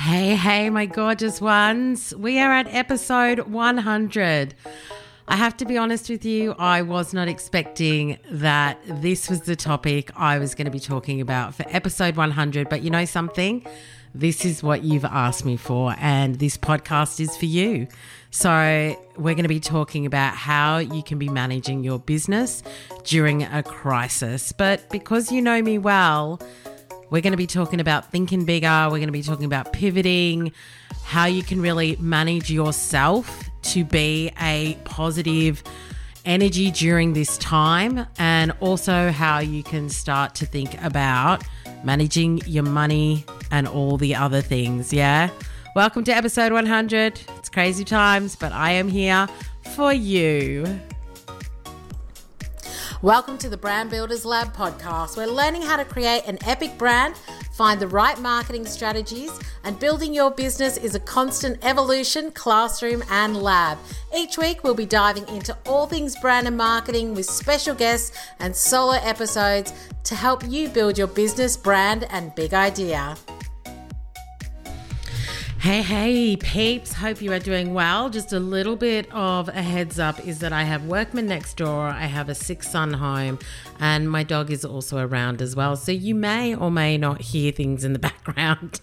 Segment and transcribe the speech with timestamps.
[0.00, 2.14] Hey, hey, my gorgeous ones.
[2.16, 4.54] We are at episode 100.
[5.28, 9.56] I have to be honest with you, I was not expecting that this was the
[9.56, 12.70] topic I was going to be talking about for episode 100.
[12.70, 13.66] But you know something?
[14.14, 17.86] This is what you've asked me for, and this podcast is for you.
[18.30, 22.62] So, we're going to be talking about how you can be managing your business
[23.04, 24.50] during a crisis.
[24.50, 26.40] But because you know me well,
[27.10, 28.84] we're going to be talking about thinking bigger.
[28.84, 30.52] We're going to be talking about pivoting,
[31.04, 35.62] how you can really manage yourself to be a positive
[36.24, 41.42] energy during this time, and also how you can start to think about
[41.82, 44.92] managing your money and all the other things.
[44.92, 45.30] Yeah.
[45.74, 47.20] Welcome to episode 100.
[47.38, 49.26] It's crazy times, but I am here
[49.74, 50.80] for you.
[53.02, 55.16] Welcome to the Brand Builders Lab podcast.
[55.16, 57.16] We're learning how to create an epic brand,
[57.50, 59.32] find the right marketing strategies,
[59.64, 63.78] and building your business is a constant evolution, classroom, and lab.
[64.14, 68.54] Each week, we'll be diving into all things brand and marketing with special guests and
[68.54, 69.72] solo episodes
[70.04, 73.16] to help you build your business, brand, and big idea.
[75.60, 76.94] Hey, hey, peeps.
[76.94, 78.08] Hope you are doing well.
[78.08, 81.82] Just a little bit of a heads up is that I have workmen next door.
[81.82, 83.38] I have a sick son home,
[83.78, 85.76] and my dog is also around as well.
[85.76, 88.80] So you may or may not hear things in the background.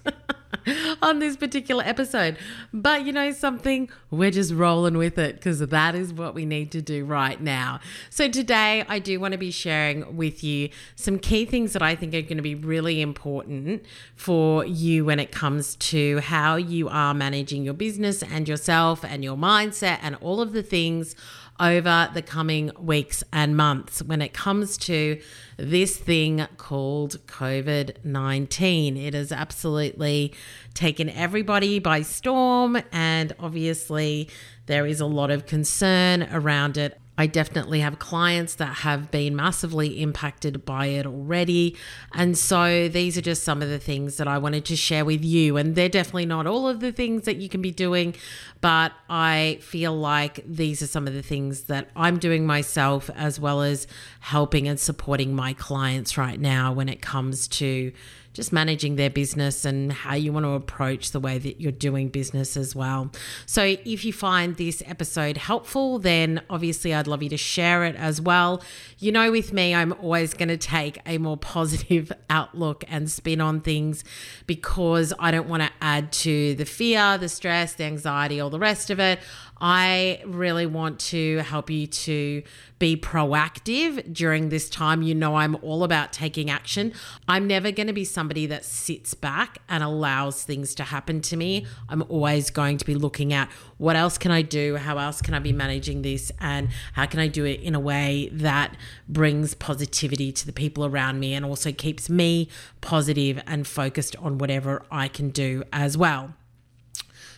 [1.02, 2.38] on this particular episode.
[2.73, 3.90] But you know something?
[4.12, 7.80] We're just rolling with it because that is what we need to do right now.
[8.09, 11.95] So today, I do want to be sharing with you some key things that I
[11.95, 16.89] think are going to be really important for you when it comes to how you
[16.89, 21.16] are managing your business and yourself and your mindset and all of the things
[21.60, 25.20] over the coming weeks and months when it comes to
[25.58, 28.98] this thing called COVID 19.
[28.98, 30.34] It has absolutely
[30.74, 34.30] taken everybody by storm, and obviously,
[34.68, 37.00] there is a lot of concern around it.
[37.18, 41.76] I definitely have clients that have been massively impacted by it already.
[42.14, 45.26] And so these are just some of the things that I wanted to share with
[45.26, 45.58] you.
[45.58, 48.16] And they're definitely not all of the things that you can be doing,
[48.61, 53.39] but I feel like these are some of the things that I'm doing myself as
[53.39, 53.88] well as
[54.20, 57.92] helping and supporting my clients right now when it comes to
[58.37, 62.08] just managing their business and how you want to approach the way that you're doing
[62.08, 63.11] business as well.
[63.48, 67.95] So, if you find this episode helpful, then obviously I'd love you to share it
[67.95, 68.61] as well.
[68.99, 73.42] You know, with me, I'm always going to take a more positive outlook and spin
[73.42, 74.03] on things
[74.45, 78.59] because I don't want to add to the fear, the stress, the anxiety, all the
[78.59, 79.19] rest of it.
[79.60, 82.44] I really want to help you to
[82.80, 85.02] be proactive during this time.
[85.02, 86.94] You know, I'm all about taking action.
[87.28, 91.38] I'm never going to be somebody that sits back and allows things to happen to
[91.38, 91.66] me.
[91.90, 94.76] I'm always going to be looking at what else can I do?
[94.76, 96.32] How else can I be managing this?
[96.40, 98.76] And how can I do it in a way that
[99.08, 102.50] brings positivity to the people around me and also keeps me
[102.82, 106.34] positive and focused on whatever I can do as well.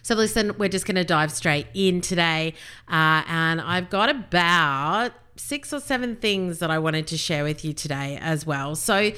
[0.01, 2.53] So, listen, we're just going to dive straight in today.
[2.87, 7.63] Uh, and I've got about six or seven things that I wanted to share with
[7.63, 8.75] you today as well.
[8.75, 9.11] So,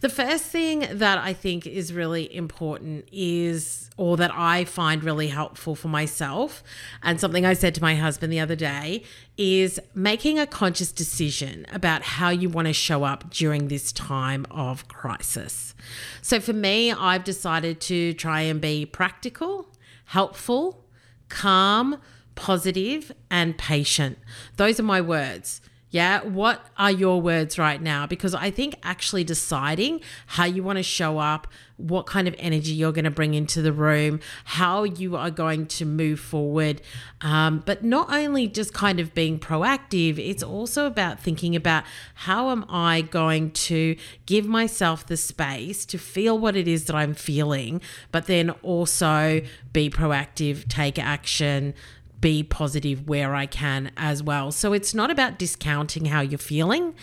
[0.00, 5.28] the first thing that I think is really important is, or that I find really
[5.28, 6.62] helpful for myself,
[7.02, 9.02] and something I said to my husband the other day,
[9.36, 14.46] is making a conscious decision about how you want to show up during this time
[14.50, 15.74] of crisis.
[16.22, 19.68] So, for me, I've decided to try and be practical
[20.08, 20.84] helpful,
[21.28, 21.98] calm,
[22.34, 24.18] positive, and patient.
[24.56, 25.60] Those are my words.
[25.90, 26.22] Yeah.
[26.22, 28.06] What are your words right now?
[28.06, 31.46] Because I think actually deciding how you want to show up,
[31.78, 35.66] what kind of energy you're going to bring into the room, how you are going
[35.66, 36.82] to move forward.
[37.20, 41.84] Um, but not only just kind of being proactive, it's also about thinking about
[42.14, 46.96] how am I going to give myself the space to feel what it is that
[46.96, 47.80] I'm feeling,
[48.12, 49.40] but then also
[49.72, 51.74] be proactive, take action
[52.20, 54.50] be positive where I can as well.
[54.52, 56.94] So it's not about discounting how you're feeling.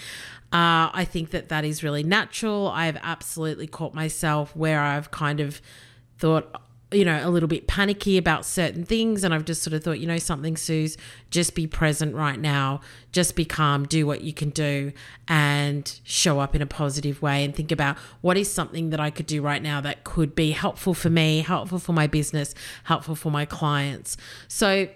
[0.52, 2.70] Uh, I think that that is really natural.
[2.70, 5.62] I've absolutely caught myself where I've kind of
[6.18, 9.24] thought, you know, a little bit panicky about certain things.
[9.24, 10.98] And I've just sort of thought, you know, something, Suze,
[11.30, 12.80] just be present right now.
[13.12, 14.94] Just be calm, do what you can do,
[15.28, 19.10] and show up in a positive way and think about what is something that I
[19.10, 22.54] could do right now that could be helpful for me, helpful for my business,
[22.86, 24.16] helpful for my clients.
[24.48, 24.88] So,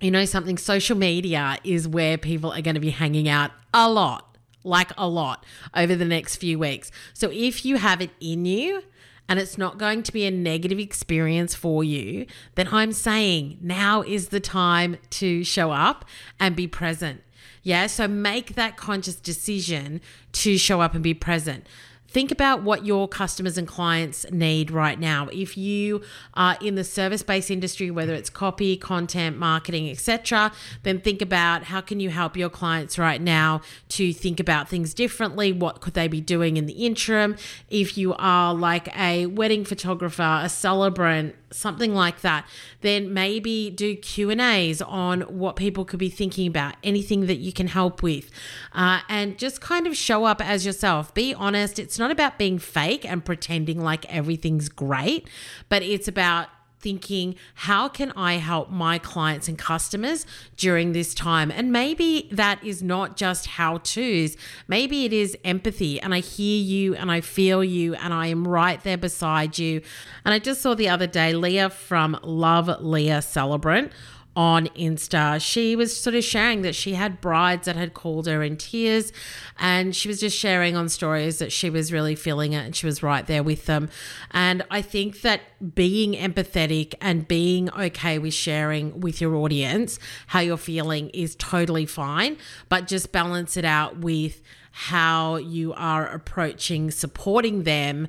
[0.00, 0.58] you know something?
[0.58, 5.06] Social media is where people are going to be hanging out a lot like a
[5.06, 5.44] lot
[5.74, 6.90] over the next few weeks.
[7.12, 8.82] So if you have it in you
[9.28, 14.02] and it's not going to be a negative experience for you, then I'm saying now
[14.02, 16.04] is the time to show up
[16.40, 17.22] and be present.
[17.62, 20.00] Yeah, so make that conscious decision
[20.32, 21.66] to show up and be present
[22.14, 25.28] think about what your customers and clients need right now.
[25.32, 26.00] If you
[26.34, 30.52] are in the service-based industry, whether it's copy, content, marketing, etc.,
[30.84, 34.94] then think about how can you help your clients right now to think about things
[34.94, 35.52] differently?
[35.52, 37.34] What could they be doing in the interim?
[37.68, 42.46] If you are like a wedding photographer, a celebrant, something like that,
[42.80, 47.36] then maybe do Q and A's on what people could be thinking about, anything that
[47.36, 48.30] you can help with,
[48.72, 51.14] uh, and just kind of show up as yourself.
[51.14, 51.78] Be honest.
[51.78, 55.28] It's not about being fake and pretending like everything's great,
[55.68, 56.48] but it's about
[56.84, 60.26] thinking, how can I help my clients and customers
[60.58, 61.50] during this time?
[61.50, 64.36] And maybe that is not just how to's,
[64.68, 65.98] maybe it is empathy.
[65.98, 69.80] And I hear you and I feel you and I am right there beside you.
[70.26, 73.90] And I just saw the other day Leah from Love Leah Celebrant
[74.36, 78.42] on Insta, she was sort of sharing that she had brides that had called her
[78.42, 79.12] in tears.
[79.58, 82.86] And she was just sharing on stories that she was really feeling it and she
[82.86, 83.88] was right there with them.
[84.32, 85.40] And I think that
[85.74, 89.98] being empathetic and being okay with sharing with your audience
[90.28, 92.36] how you're feeling is totally fine,
[92.68, 94.42] but just balance it out with
[94.72, 98.08] how you are approaching supporting them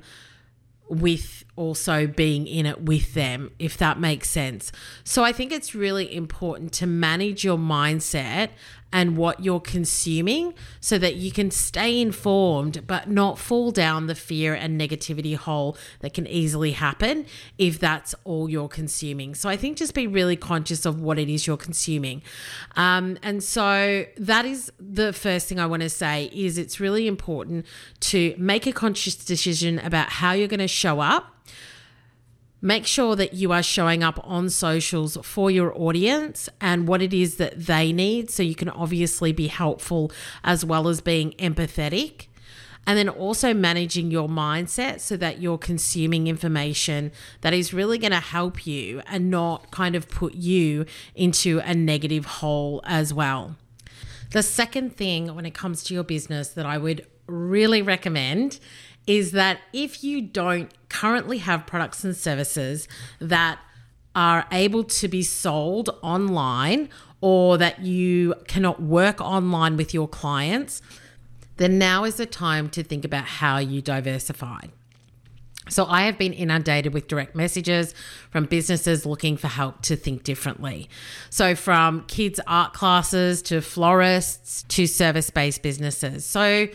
[0.88, 4.70] with also being in it with them, if that makes sense.
[5.04, 8.50] So I think it's really important to manage your mindset
[8.92, 14.14] and what you're consuming so that you can stay informed but not fall down the
[14.14, 17.26] fear and negativity hole that can easily happen
[17.58, 19.34] if that's all you're consuming.
[19.34, 22.22] So I think just be really conscious of what it is you're consuming.
[22.76, 27.06] Um, and so that is the first thing I want to say is it's really
[27.06, 27.66] important
[28.00, 31.35] to make a conscious decision about how you're going to show up
[32.66, 37.14] Make sure that you are showing up on socials for your audience and what it
[37.14, 38.28] is that they need.
[38.28, 40.10] So you can obviously be helpful
[40.42, 42.26] as well as being empathetic.
[42.84, 48.10] And then also managing your mindset so that you're consuming information that is really going
[48.10, 53.54] to help you and not kind of put you into a negative hole as well.
[54.32, 58.58] The second thing when it comes to your business that I would really recommend
[59.06, 62.88] is that if you don't currently have products and services
[63.20, 63.58] that
[64.14, 66.88] are able to be sold online
[67.20, 70.80] or that you cannot work online with your clients,
[71.56, 74.60] then now is the time to think about how you diversify.
[75.68, 77.92] So, I have been inundated with direct messages
[78.30, 80.88] from businesses looking for help to think differently.
[81.28, 86.24] So, from kids' art classes to florists to service based businesses.
[86.24, 86.68] So,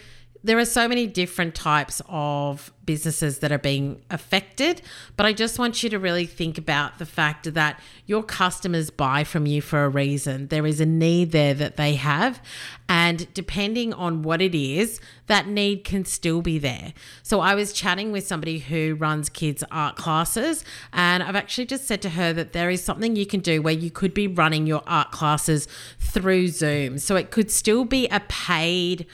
[0.43, 4.81] there are so many different types of businesses that are being affected,
[5.15, 9.23] but I just want you to really think about the fact that your customers buy
[9.23, 10.47] from you for a reason.
[10.47, 12.41] There is a need there that they have,
[12.89, 16.93] and depending on what it is, that need can still be there.
[17.21, 21.87] So I was chatting with somebody who runs kids' art classes, and I've actually just
[21.87, 24.65] said to her that there is something you can do where you could be running
[24.65, 25.67] your art classes
[25.99, 26.97] through Zoom.
[26.97, 29.05] So it could still be a paid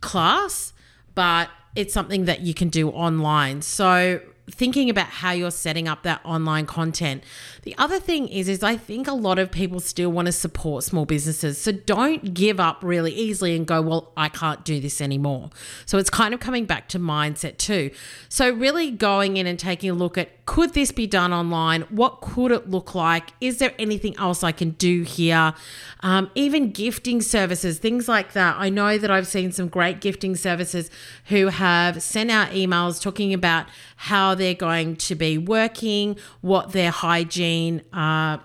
[0.00, 0.72] class,
[1.14, 3.62] but it's something that you can do online.
[3.62, 7.22] So thinking about how you're setting up that online content.
[7.62, 10.84] The other thing is is I think a lot of people still want to support
[10.84, 11.60] small businesses.
[11.60, 15.50] So don't give up really easily and go, "Well, I can't do this anymore."
[15.86, 17.90] So it's kind of coming back to mindset too.
[18.28, 21.82] So really going in and taking a look at could this be done online?
[21.90, 23.34] What could it look like?
[23.38, 25.52] Is there anything else I can do here?
[26.00, 28.56] Um, even gifting services, things like that.
[28.58, 30.90] I know that I've seen some great gifting services
[31.26, 36.92] who have sent out emails talking about how they're going to be working, what their
[36.92, 38.38] hygiene uh,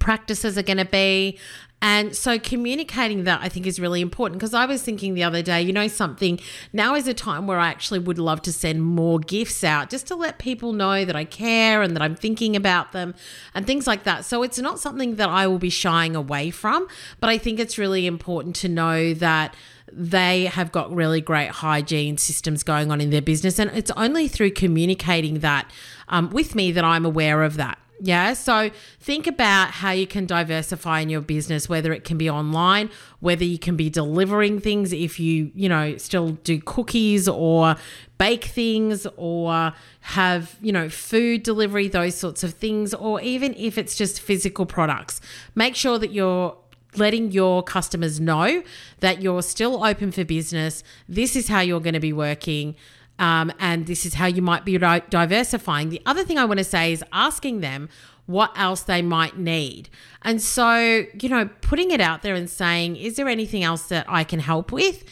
[0.00, 1.38] practices are going to be,
[1.82, 5.40] and so communicating that I think is really important because I was thinking the other
[5.40, 6.38] day, you know, something
[6.74, 10.06] now is a time where I actually would love to send more gifts out just
[10.08, 13.14] to let people know that I care and that I'm thinking about them
[13.54, 14.26] and things like that.
[14.26, 16.86] So it's not something that I will be shying away from,
[17.18, 19.54] but I think it's really important to know that
[19.90, 23.58] they have got really great hygiene systems going on in their business.
[23.58, 25.70] And it's only through communicating that
[26.08, 27.78] um, with me that I'm aware of that.
[28.02, 28.32] Yeah.
[28.32, 32.88] So think about how you can diversify in your business, whether it can be online,
[33.20, 37.76] whether you can be delivering things if you, you know, still do cookies or
[38.16, 43.76] bake things or have, you know, food delivery, those sorts of things, or even if
[43.76, 45.20] it's just physical products.
[45.54, 46.56] Make sure that you're
[46.96, 48.62] letting your customers know
[49.00, 50.82] that you're still open for business.
[51.08, 52.76] This is how you're going to be working
[53.20, 55.90] Um, and this is how you might be di- diversifying.
[55.90, 57.88] The other thing I want to say is asking them
[58.26, 59.90] what else they might need.
[60.22, 64.06] And so, you know, putting it out there and saying, is there anything else that
[64.08, 65.04] I can help with?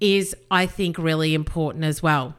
[0.00, 2.34] Is, I think, really important as well.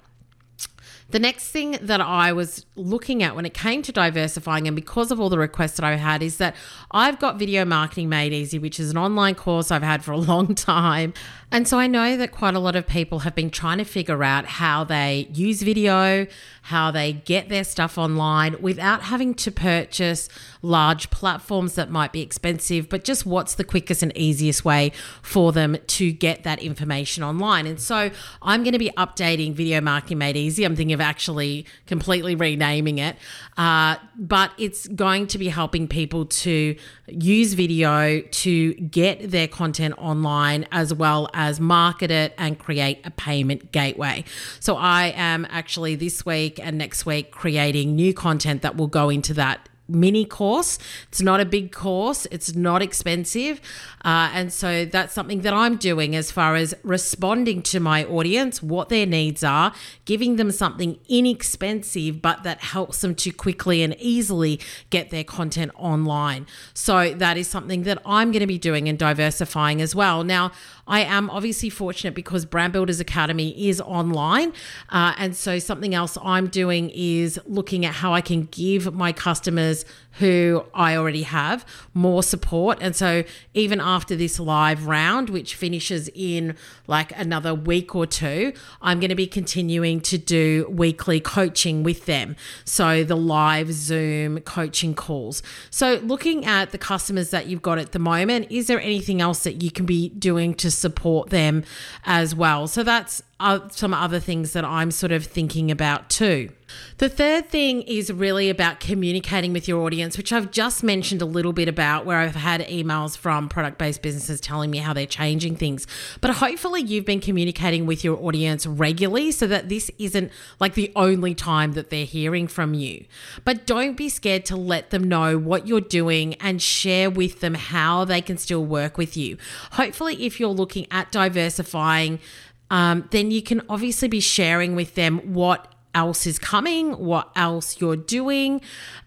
[1.09, 5.11] The next thing that I was looking at when it came to diversifying, and because
[5.11, 6.55] of all the requests that I had, is that
[6.91, 10.17] I've got Video Marketing Made Easy, which is an online course I've had for a
[10.25, 11.13] long time.
[11.51, 14.23] And so I know that quite a lot of people have been trying to figure
[14.23, 16.27] out how they use video,
[16.63, 20.27] how they get their stuff online without having to purchase
[20.61, 24.91] large platforms that might be expensive, but just what's the quickest and easiest way
[25.21, 27.67] for them to get that information online.
[27.67, 28.09] And so
[28.41, 30.65] I'm going to be updating Video Marketing Made Easy.
[30.65, 33.15] I'm thinking of actually completely renaming it,
[33.57, 36.75] uh, but it's going to be helping people to
[37.07, 43.11] use video to get their content online as well as market it and create a
[43.11, 44.23] payment gateway.
[44.59, 49.09] So I am actually this week and next week creating new content that will go
[49.09, 50.77] into that mini course.
[51.07, 53.61] It's not a big course, it's not expensive.
[54.03, 58.61] Uh, and so that's something that I'm doing as far as responding to my audience,
[58.61, 59.73] what their needs are,
[60.05, 65.71] giving them something inexpensive, but that helps them to quickly and easily get their content
[65.75, 66.45] online.
[66.73, 70.23] So that is something that I'm going to be doing and diversifying as well.
[70.23, 70.51] Now,
[70.87, 74.53] I am obviously fortunate because Brand Builders Academy is online.
[74.89, 79.11] Uh, and so something else I'm doing is looking at how I can give my
[79.11, 79.85] customers
[80.19, 82.77] who I already have more support.
[82.81, 83.23] And so
[83.53, 86.55] even after this live round, which finishes in
[86.87, 92.05] like another week or two, I'm going to be continuing to do weekly coaching with
[92.05, 92.35] them.
[92.63, 95.43] So the live Zoom coaching calls.
[95.69, 99.43] So looking at the customers that you've got at the moment, is there anything else
[99.43, 101.63] that you can be doing to support them
[102.05, 102.67] as well?
[102.67, 106.49] So that's some other things that I'm sort of thinking about too.
[106.97, 111.25] The third thing is really about communicating with your audience, which I've just mentioned a
[111.25, 115.05] little bit about, where I've had emails from product based businesses telling me how they're
[115.05, 115.85] changing things.
[116.21, 120.91] But hopefully, you've been communicating with your audience regularly so that this isn't like the
[120.95, 123.05] only time that they're hearing from you.
[123.43, 127.55] But don't be scared to let them know what you're doing and share with them
[127.55, 129.37] how they can still work with you.
[129.73, 132.19] Hopefully, if you're looking at diversifying,
[132.69, 137.79] um, then you can obviously be sharing with them what else is coming, what else
[137.79, 138.61] you're doing.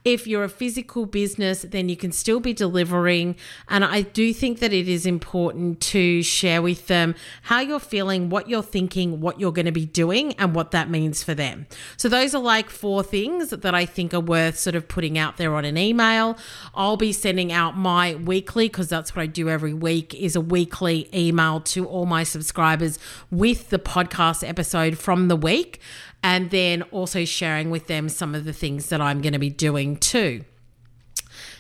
[0.08, 3.36] If you're a physical business, then you can still be delivering.
[3.68, 8.30] And I do think that it is important to share with them how you're feeling,
[8.30, 11.66] what you're thinking, what you're going to be doing, and what that means for them.
[11.98, 15.36] So, those are like four things that I think are worth sort of putting out
[15.36, 16.38] there on an email.
[16.74, 20.40] I'll be sending out my weekly, because that's what I do every week, is a
[20.40, 22.98] weekly email to all my subscribers
[23.30, 25.80] with the podcast episode from the week
[26.22, 29.50] and then also sharing with them some of the things that I'm going to be
[29.50, 30.44] doing too.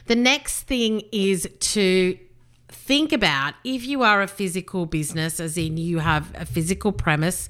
[0.06, 2.18] The next thing is to
[2.68, 7.48] think about if you are a physical business, as in you have a physical premise,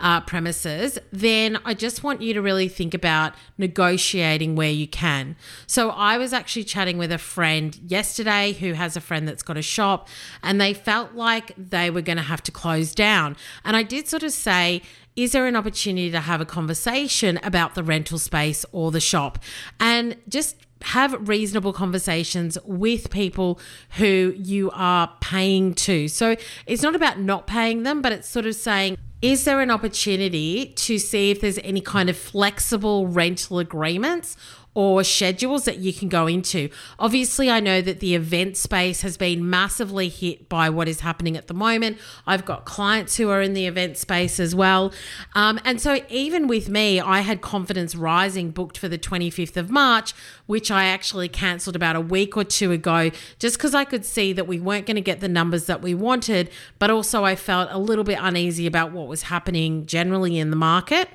[0.00, 5.36] uh, premises, then I just want you to really think about negotiating where you can.
[5.66, 9.56] So I was actually chatting with a friend yesterday who has a friend that's got
[9.56, 10.08] a shop,
[10.42, 13.36] and they felt like they were going to have to close down.
[13.64, 14.82] And I did sort of say,
[15.16, 19.40] is there an opportunity to have a conversation about the rental space or the shop
[19.80, 23.58] and just have reasonable conversations with people
[23.96, 26.08] who you are paying to.
[26.08, 29.70] So it's not about not paying them, but it's sort of saying, is there an
[29.70, 34.36] opportunity to see if there's any kind of flexible rental agreements
[34.74, 36.68] or schedules that you can go into.
[36.98, 41.36] Obviously, I know that the event space has been massively hit by what is happening
[41.36, 41.98] at the moment.
[42.26, 44.92] I've got clients who are in the event space as well.
[45.34, 49.70] Um, and so, even with me, I had Confidence Rising booked for the 25th of
[49.70, 50.12] March,
[50.46, 54.32] which I actually cancelled about a week or two ago, just because I could see
[54.32, 56.50] that we weren't going to get the numbers that we wanted.
[56.78, 60.56] But also, I felt a little bit uneasy about what was happening generally in the
[60.56, 61.08] market.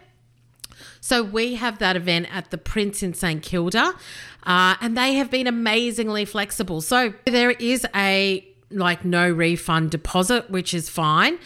[1.04, 3.94] So we have that event at the Prince in St Kilda,
[4.44, 6.80] uh, and they have been amazingly flexible.
[6.80, 11.40] So there is a like no refund deposit, which is fine.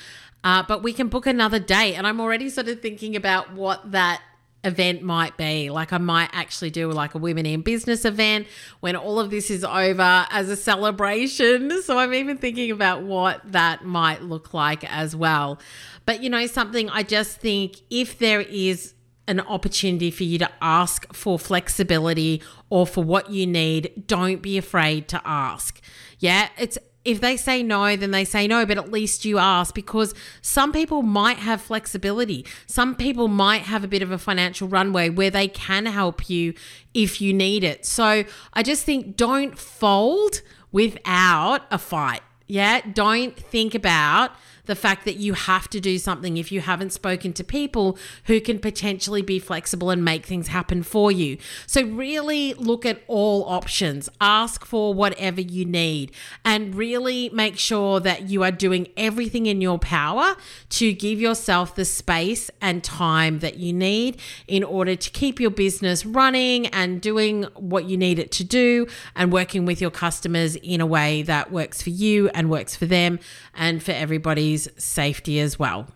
[0.44, 1.96] Uh, but we can book another day.
[1.96, 4.22] And I'm already sort of thinking about what that
[4.64, 5.72] event might be.
[5.72, 8.46] Like I might actually do like a women in business event
[8.82, 11.82] when all of this is over as a celebration.
[11.82, 15.58] So I'm even thinking about what that might look like as well.
[16.06, 18.94] But you know, something I just think if there is
[19.28, 24.58] an opportunity for you to ask for flexibility or for what you need, don't be
[24.58, 25.82] afraid to ask.
[26.20, 29.74] Yeah, it's if they say no, then they say no, but at least you ask
[29.74, 32.46] because some people might have flexibility.
[32.66, 36.54] Some people might have a bit of a financial runway where they can help you
[36.94, 37.86] if you need it.
[37.86, 40.42] So I just think don't fold
[40.74, 42.24] without a fight.
[42.46, 42.82] Yeah.
[42.94, 44.32] Don't think about
[44.68, 48.40] the fact that you have to do something if you haven't spoken to people who
[48.40, 51.38] can potentially be flexible and make things happen for you.
[51.66, 56.12] So, really look at all options, ask for whatever you need,
[56.46, 60.36] and really make sure that you are doing everything in your power
[60.70, 65.50] to give yourself the space and time that you need in order to keep your
[65.50, 70.56] business running and doing what you need it to do and working with your customers
[70.58, 73.20] in a way that works for you and works for them
[73.56, 75.88] and for everybody's safety as well.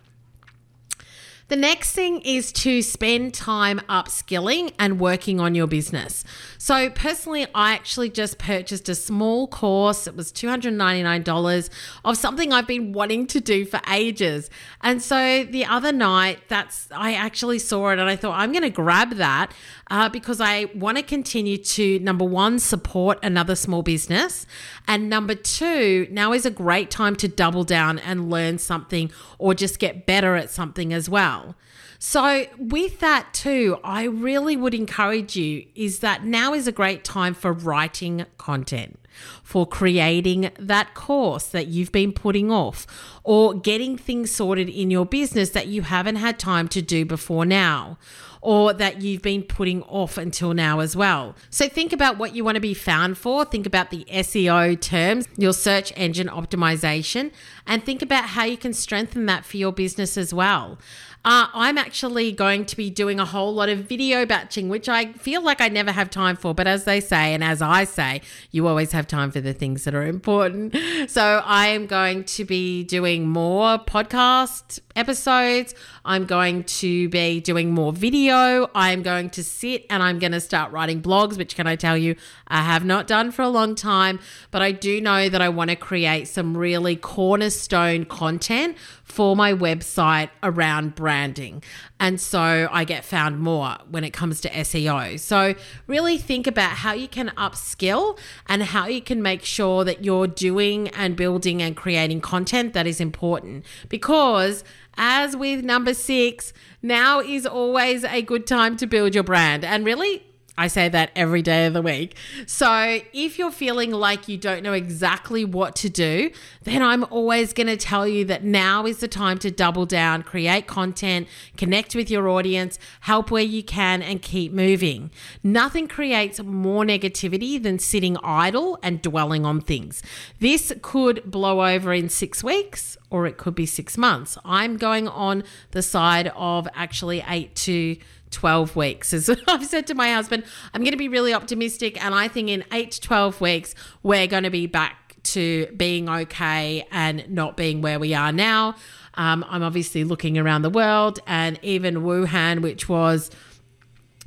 [1.51, 6.23] The next thing is to spend time upskilling and working on your business.
[6.57, 10.07] So, personally, I actually just purchased a small course.
[10.07, 11.69] It was $299
[12.05, 14.49] of something I've been wanting to do for ages.
[14.79, 18.63] And so the other night, that's I actually saw it and I thought I'm going
[18.63, 19.51] to grab that
[19.91, 24.47] uh, because I want to continue to number one support another small business,
[24.87, 29.53] and number two, now is a great time to double down and learn something or
[29.53, 31.09] just get better at something as
[31.41, 31.55] well.
[31.99, 37.03] So, with that too, I really would encourage you is that now is a great
[37.03, 38.99] time for writing content,
[39.43, 42.87] for creating that course that you've been putting off,
[43.23, 47.45] or getting things sorted in your business that you haven't had time to do before
[47.45, 47.97] now
[48.41, 51.35] or that you've been putting off until now as well.
[51.49, 53.45] So think about what you want to be found for.
[53.45, 57.31] Think about the SEO terms, your search engine optimization,
[57.67, 60.79] and think about how you can strengthen that for your business as well.
[61.23, 65.13] Uh, I'm actually going to be doing a whole lot of video batching, which I
[65.13, 66.55] feel like I never have time for.
[66.55, 69.83] But as they say, and as I say, you always have time for the things
[69.83, 70.75] that are important.
[71.07, 75.73] So I am going to be doing more podcast episodes.
[76.05, 78.69] I'm going to be doing more video.
[78.73, 81.97] I'm going to sit and I'm going to start writing blogs, which can I tell
[81.97, 82.15] you,
[82.47, 84.19] I have not done for a long time.
[84.51, 89.53] But I do know that I want to create some really cornerstone content for my
[89.53, 91.61] website around branding.
[91.99, 95.19] And so I get found more when it comes to SEO.
[95.19, 95.55] So
[95.87, 100.27] really think about how you can upskill and how you can make sure that you're
[100.27, 104.63] doing and building and creating content that is important because
[104.95, 109.65] as with number six, now is always a good time to build your brand.
[109.65, 110.23] And really,
[110.61, 112.15] I say that every day of the week.
[112.45, 116.29] So, if you're feeling like you don't know exactly what to do,
[116.61, 120.21] then I'm always going to tell you that now is the time to double down,
[120.21, 125.09] create content, connect with your audience, help where you can, and keep moving.
[125.43, 130.03] Nothing creates more negativity than sitting idle and dwelling on things.
[130.39, 134.37] This could blow over in six weeks or it could be six months.
[134.45, 137.97] I'm going on the side of actually eight to
[138.31, 139.13] 12 weeks.
[139.13, 142.03] As I've said to my husband, I'm going to be really optimistic.
[142.03, 146.09] And I think in eight to 12 weeks, we're going to be back to being
[146.09, 148.75] okay and not being where we are now.
[149.15, 153.29] Um, I'm obviously looking around the world, and even Wuhan, which was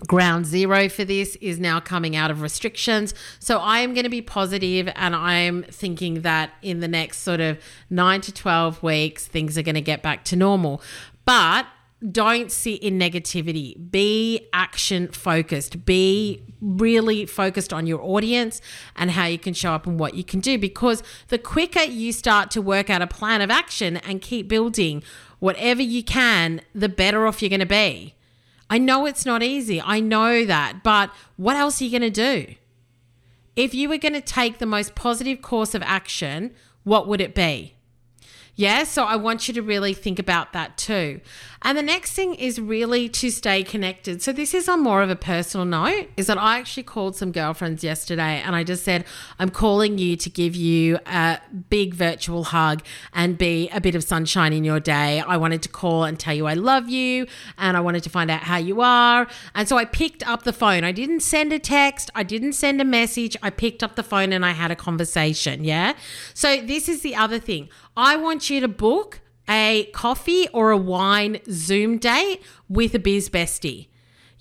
[0.06, 3.14] ground zero for this is now coming out of restrictions.
[3.38, 7.40] So I am going to be positive and I'm thinking that in the next sort
[7.40, 7.58] of
[7.90, 10.82] 9 to 12 weeks things are going to get back to normal.
[11.24, 11.66] But
[12.10, 13.90] don't sit in negativity.
[13.90, 15.84] Be action focused.
[15.84, 18.60] Be really focused on your audience
[18.96, 20.58] and how you can show up and what you can do.
[20.58, 25.02] Because the quicker you start to work out a plan of action and keep building
[25.38, 28.14] whatever you can, the better off you're going to be.
[28.70, 29.80] I know it's not easy.
[29.80, 30.82] I know that.
[30.82, 32.54] But what else are you going to do?
[33.56, 37.34] If you were going to take the most positive course of action, what would it
[37.34, 37.74] be?
[38.56, 41.20] Yeah, so I want you to really think about that too.
[41.62, 44.22] And the next thing is really to stay connected.
[44.22, 47.32] So this is on more of a personal note is that I actually called some
[47.32, 49.06] girlfriends yesterday and I just said,
[49.38, 51.40] I'm calling you to give you a
[51.70, 55.20] big virtual hug and be a bit of sunshine in your day.
[55.20, 58.30] I wanted to call and tell you I love you and I wanted to find
[58.30, 59.26] out how you are.
[59.54, 60.84] And so I picked up the phone.
[60.84, 63.36] I didn't send a text, I didn't send a message.
[63.42, 65.64] I picked up the phone and I had a conversation.
[65.64, 65.94] Yeah.
[66.34, 67.68] So this is the other thing.
[67.96, 73.28] I want you to book a coffee or a wine Zoom date with a biz
[73.28, 73.86] bestie.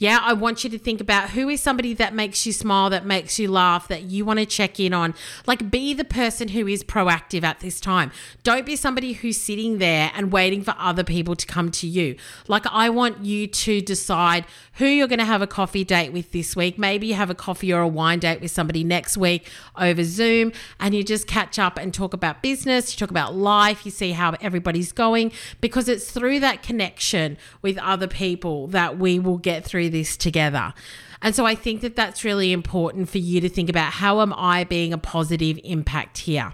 [0.03, 3.05] Yeah, I want you to think about who is somebody that makes you smile, that
[3.05, 5.13] makes you laugh, that you want to check in on.
[5.47, 8.11] Like, be the person who is proactive at this time.
[8.43, 12.17] Don't be somebody who's sitting there and waiting for other people to come to you.
[12.49, 16.33] Like, I want you to decide who you're going to have a coffee date with
[16.33, 16.77] this week.
[16.77, 20.51] Maybe you have a coffee or a wine date with somebody next week over Zoom
[20.81, 24.11] and you just catch up and talk about business, you talk about life, you see
[24.11, 29.63] how everybody's going because it's through that connection with other people that we will get
[29.63, 30.73] through this together.
[31.21, 34.33] And so I think that that's really important for you to think about how am
[34.33, 36.53] I being a positive impact here?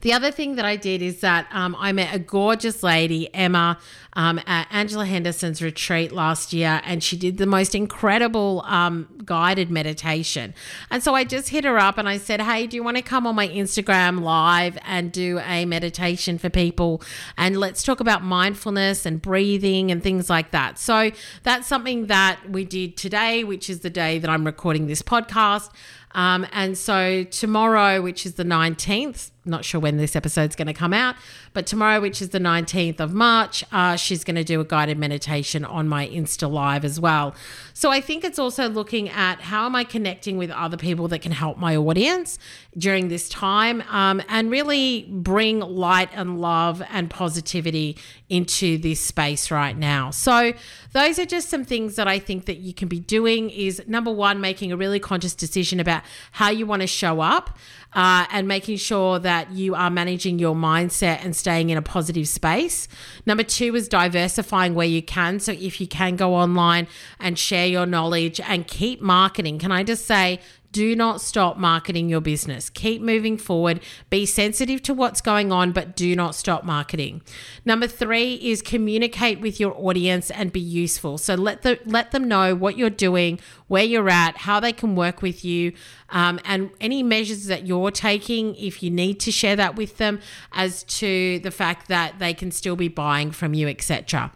[0.00, 3.78] The other thing that I did is that um, I met a gorgeous lady, Emma,
[4.12, 9.70] um, at Angela Henderson's retreat last year, and she did the most incredible um, guided
[9.70, 10.54] meditation.
[10.90, 13.02] And so I just hit her up and I said, Hey, do you want to
[13.02, 17.02] come on my Instagram live and do a meditation for people?
[17.36, 20.78] And let's talk about mindfulness and breathing and things like that.
[20.78, 21.10] So
[21.42, 25.70] that's something that we did today, which is the day that I'm recording this podcast.
[26.12, 30.74] Um, and so tomorrow, which is the 19th, not sure when this episode's going to
[30.74, 31.16] come out,
[31.52, 34.98] but tomorrow, which is the 19th of March, uh, she's going to do a guided
[34.98, 37.34] meditation on my Insta Live as well.
[37.72, 41.20] So I think it's also looking at how am I connecting with other people that
[41.20, 42.38] can help my audience
[42.76, 47.96] during this time um, and really bring light and love and positivity
[48.28, 50.10] into this space right now.
[50.10, 50.52] So
[50.92, 54.10] those are just some things that I think that you can be doing is number
[54.10, 56.02] one, making a really conscious decision about
[56.32, 57.58] how you want to show up
[57.94, 62.28] uh, and making sure that you are managing your mindset and staying in a positive
[62.28, 62.88] space.
[63.26, 65.40] Number two is diversifying where you can.
[65.40, 66.88] So if you can go online
[67.20, 70.40] and share your knowledge and keep marketing, can I just say,
[70.74, 72.68] do not stop marketing your business.
[72.68, 73.78] Keep moving forward.
[74.10, 77.22] Be sensitive to what's going on, but do not stop marketing.
[77.64, 81.16] Number three is communicate with your audience and be useful.
[81.16, 84.96] So let the let them know what you're doing, where you're at, how they can
[84.96, 85.72] work with you,
[86.10, 88.56] um, and any measures that you're taking.
[88.56, 92.50] If you need to share that with them, as to the fact that they can
[92.50, 94.32] still be buying from you, etc.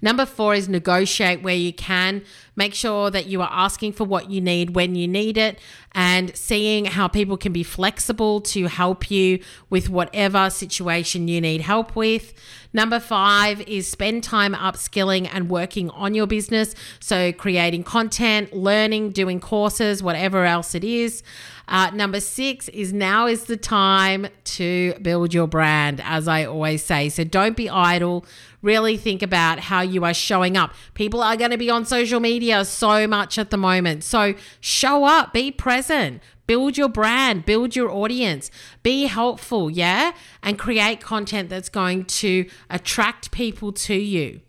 [0.00, 2.22] Number four is negotiate where you can.
[2.56, 5.58] Make sure that you are asking for what you need when you need it
[5.92, 9.40] and seeing how people can be flexible to help you
[9.70, 12.34] with whatever situation you need help with.
[12.72, 16.74] Number five is spend time upskilling and working on your business.
[16.98, 21.22] So, creating content, learning, doing courses, whatever else it is.
[21.68, 26.84] Uh, number six is now is the time to build your brand, as I always
[26.84, 27.08] say.
[27.10, 28.26] So, don't be idle.
[28.60, 30.74] Really think about how you are showing up.
[30.94, 34.04] People are going to be on social media so much at the moment.
[34.04, 38.50] So, show up, be present, build your brand, build your audience,
[38.82, 40.12] be helpful, yeah?
[40.42, 44.40] And create content that's going to attract people to you.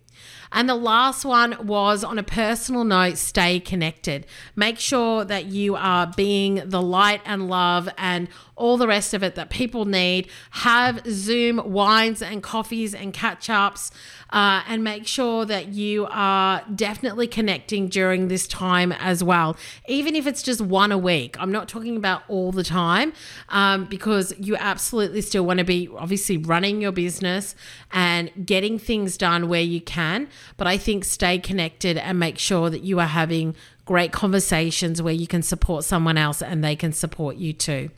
[0.51, 4.25] And the last one was on a personal note, stay connected.
[4.55, 9.23] Make sure that you are being the light and love and all the rest of
[9.23, 10.29] it that people need.
[10.51, 13.91] Have Zoom wines and coffees and catch ups
[14.31, 19.55] uh, and make sure that you are definitely connecting during this time as well,
[19.87, 21.35] even if it's just one a week.
[21.39, 23.13] I'm not talking about all the time
[23.49, 27.55] um, because you absolutely still want to be obviously running your business
[27.91, 30.27] and getting things done where you can.
[30.57, 33.55] But I think stay connected and make sure that you are having
[33.85, 37.91] great conversations where you can support someone else and they can support you too.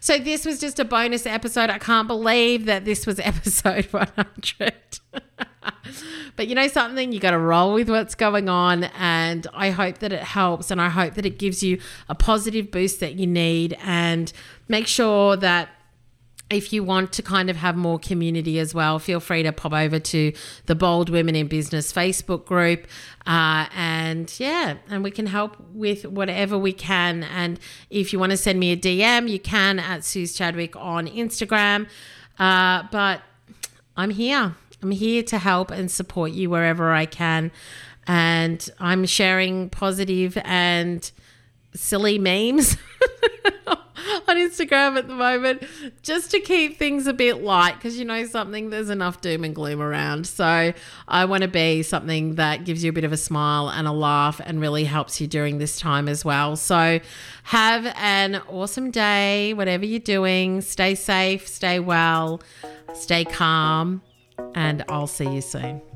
[0.00, 1.70] So, this was just a bonus episode.
[1.70, 4.72] I can't believe that this was episode 100.
[6.36, 8.84] but you know something, you got to roll with what's going on.
[8.84, 10.70] And I hope that it helps.
[10.70, 13.76] And I hope that it gives you a positive boost that you need.
[13.82, 14.32] And
[14.68, 15.70] make sure that
[16.50, 19.72] if you want to kind of have more community as well, feel free to pop
[19.72, 20.32] over to
[20.66, 22.86] the Bold Women in Business Facebook group.
[23.26, 27.24] Uh, and yeah, and we can help with whatever we can.
[27.24, 31.06] And if you want to send me a DM, you can at Suze Chadwick on
[31.06, 31.86] Instagram.
[32.38, 33.20] Uh, but
[33.96, 34.54] I'm here.
[34.82, 37.50] I'm here to help and support you wherever I can.
[38.06, 41.10] And I'm sharing positive and
[41.74, 42.78] silly memes.
[44.28, 45.62] on Instagram at the moment
[46.02, 49.54] just to keep things a bit light because you know something, there's enough doom and
[49.54, 50.26] gloom around.
[50.26, 50.72] So
[51.06, 53.92] I want to be something that gives you a bit of a smile and a
[53.92, 56.56] laugh and really helps you during this time as well.
[56.56, 57.00] So
[57.44, 60.60] have an awesome day, whatever you're doing.
[60.60, 62.42] Stay safe, stay well,
[62.94, 64.02] stay calm,
[64.54, 65.87] and I'll see you soon.